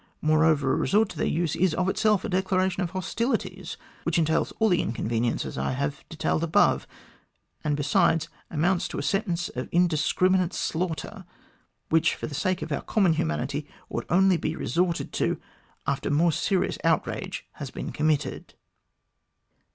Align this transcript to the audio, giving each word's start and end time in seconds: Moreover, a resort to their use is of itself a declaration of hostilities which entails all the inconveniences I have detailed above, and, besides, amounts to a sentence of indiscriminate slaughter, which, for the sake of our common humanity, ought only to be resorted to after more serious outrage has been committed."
Moreover, 0.23 0.73
a 0.73 0.77
resort 0.77 1.09
to 1.09 1.17
their 1.19 1.27
use 1.27 1.55
is 1.55 1.75
of 1.75 1.87
itself 1.87 2.25
a 2.25 2.29
declaration 2.29 2.81
of 2.81 2.89
hostilities 2.89 3.77
which 4.01 4.17
entails 4.17 4.51
all 4.57 4.67
the 4.67 4.81
inconveniences 4.81 5.59
I 5.59 5.73
have 5.73 6.03
detailed 6.09 6.43
above, 6.43 6.87
and, 7.63 7.75
besides, 7.77 8.27
amounts 8.49 8.87
to 8.87 8.97
a 8.97 9.03
sentence 9.03 9.49
of 9.49 9.69
indiscriminate 9.71 10.53
slaughter, 10.55 11.23
which, 11.89 12.15
for 12.15 12.25
the 12.25 12.33
sake 12.33 12.63
of 12.63 12.71
our 12.71 12.81
common 12.81 13.13
humanity, 13.13 13.67
ought 13.91 14.07
only 14.09 14.37
to 14.37 14.41
be 14.41 14.55
resorted 14.55 15.13
to 15.13 15.39
after 15.85 16.09
more 16.09 16.31
serious 16.31 16.79
outrage 16.83 17.45
has 17.57 17.69
been 17.69 17.91
committed." 17.91 18.55